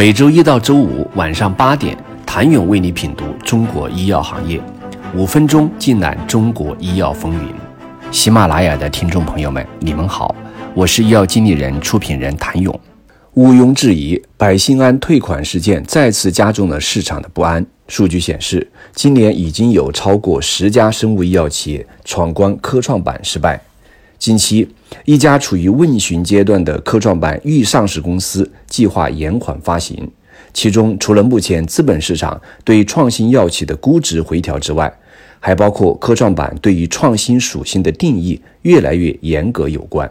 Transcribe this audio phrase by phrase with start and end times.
[0.00, 4.58] 每周一到周五晚上八点，谭勇为你品读中国医药行业，
[5.14, 7.52] 五分钟尽览中国医药风云。
[8.10, 10.34] 喜马拉雅的听众朋友们，你们好，
[10.72, 12.80] 我是医药经理人、出品人谭勇。
[13.34, 17.66] 毋庸置疑，百姓安退款事件再次加重了市场的不安。
[17.86, 23.60] 数据显示，今年已经有超过十家生物医药企业闯关科创板失败。
[24.20, 24.68] 近期，
[25.06, 30.06] 一家处于问询阶段的科创板预上市公司计划延缓发行，
[30.52, 34.92] 其中除了目前资本市场对创新药企的估值回调之外，
[35.40, 40.08] 还包括科创板对于创新属性的定义越来越严格有关。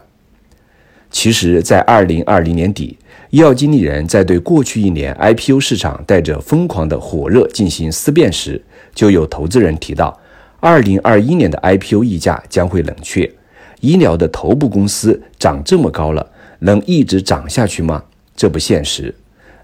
[1.12, 2.98] 其实，在二零二零年底，
[3.30, 8.60] 医药经理人在对过去一年 IPO 市场带着疯狂的火热进行思辨时，
[8.92, 10.18] 就有投资人提到，
[10.58, 13.32] 二零二一年的 IPO 溢价将会冷却。
[13.80, 16.30] 医疗的头部公司涨这么高了，
[16.60, 18.04] 能一直涨下去吗？
[18.36, 19.14] 这不现实。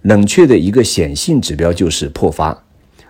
[0.02, 2.64] 冷却的一个显性指标就是破发。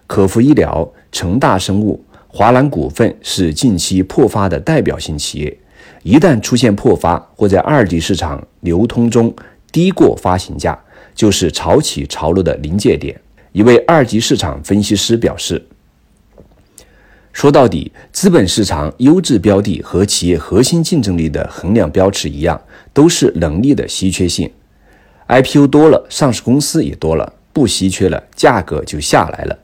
[0.07, 5.59] 可孚医疗、成大生物、华南股份是近期破发的代表性企业。
[6.03, 9.35] 一旦出现破发，或在二级市场流通中
[9.71, 10.79] 低过发行价，
[11.15, 13.21] 就是潮起潮落的临界点。
[13.53, 15.65] 一位二级市场分析师表示。
[17.37, 22.59] 说到底，资本市场优质标的和企业核心竞争力的衡量标尺一样，
[22.95, 24.51] 都是能力的稀缺性。
[25.29, 29.59] IPO 多了，上市公司也多了，不稀缺了，价格就下来了。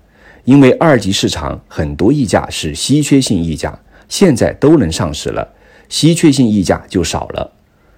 [0.44, 5.48] 因为二级市场很多溢价是稀缺性溢价，现在都能上市了，
[5.88, 7.52] 稀缺性溢价就少了。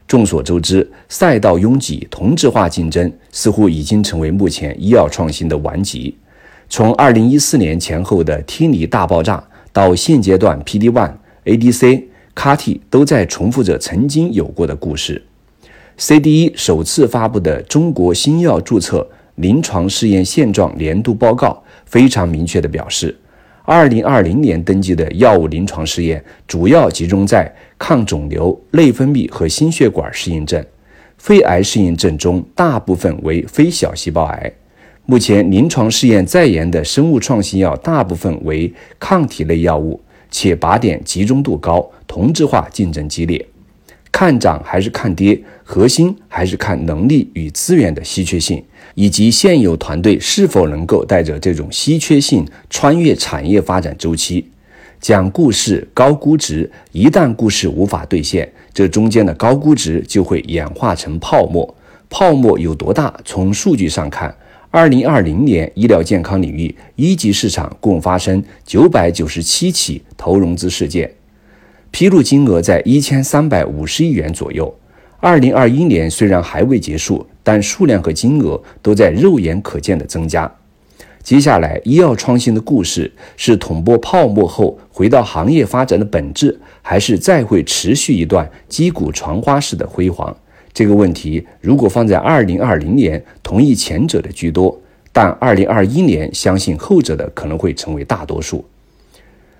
[0.06, 6.16] 众所周知，赛道拥挤、同质化竞争似乎已经成为目前医药创新的顽疾。
[6.68, 9.42] 从2014年前后的听力大爆炸。
[9.74, 11.10] 到现阶段，PD-1、
[11.46, 12.04] ADC、
[12.36, 15.20] CAR-T 都在重复着曾经有过的故事。
[15.98, 23.16] CDE 首次发布的中国新药注册临床试验现状年度报告非常明确地表示
[23.66, 30.64] ，2020年登记的药物临床试验主要集中在抗肿瘤、内分泌和心血管适应症，
[31.18, 34.52] 肺癌适应症中大部分为非小细胞癌。
[35.06, 40.00] 目前临床试验在研的生物创新药大部分为抗体类药物，
[40.30, 43.46] 且靶点集中度高，同质化竞争激烈。
[44.10, 54.48] 看涨还是看跌，核心还是看能力与资源的稀缺性，以及现有团队是否能够带着这种稀缺性穿越产业发展周期。
[55.00, 61.74] 讲故事高估值，一旦故事无法兑现，这中间的高估值就会演化成泡沫。
[62.08, 63.14] 泡沫有多大？
[63.22, 64.34] 从数据上看。
[64.74, 71.08] 二零二零年，医疗健康领域一级市场共发生九百九十七起投融资事件，
[71.92, 74.76] 披露金额在一千三百五十亿元左右。
[75.20, 80.52] 二零二一年虽然还未结束，但数量和金额都在肉眼可见的增加。
[81.22, 90.36] 接下来，医药创新的故事是捅破泡沫后回到行业发展的本质，还是再会持续一段击鼓传花式的辉煌？
[90.74, 94.76] 这个问题如果放在二零二零年，同意前者的居多，
[95.12, 98.64] 但二零二一年相信后者的可能会成为大多数。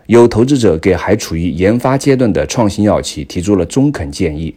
[0.06, 4.54] 有投资者给还处于研发阶段的创新药企提出了中肯建议：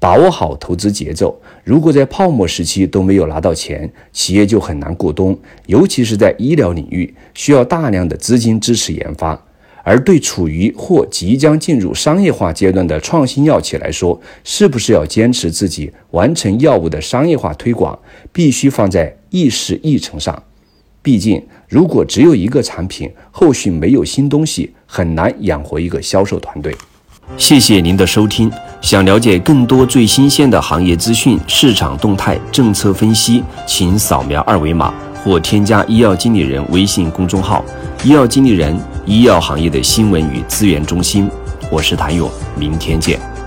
[0.00, 1.40] 把握好投资节奏。
[1.62, 9.44] 如果在泡沫时期都没有拿到钱，企业就很难过冬，尤其是在医疗领域，需要大量的资金支持研发。
[9.88, 17.98] 而对处于或即将进入商业化阶段的创新药企来说，是不是要坚持自己完成药物的商业化推广，
[18.30, 20.42] 必须放在议事议程上。
[21.00, 26.76] 毕竟，如果只有一个产品，后续没有新东西，很难养活一个销售团队。
[27.38, 28.52] 谢谢您的收听。
[28.82, 34.92] 想了解更多最新鲜的行业资讯、市场动态、政策分析，请扫描二维码
[35.24, 37.64] 或添加医药经理人微信公众号
[38.04, 38.78] “医药经理人”。
[39.04, 41.30] 医药行业的新闻与资源中心，
[41.70, 43.37] 我是谭勇，明天见。